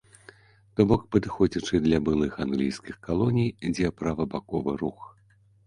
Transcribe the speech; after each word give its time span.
То 0.79 0.85
бок 0.91 1.03
падыходзячы 1.15 1.81
для 1.85 1.99
былых 2.09 2.31
англійскіх 2.47 2.95
калоній, 3.11 3.47
дзе 3.71 3.95
правабаковы 4.03 4.71
рух. 4.85 4.99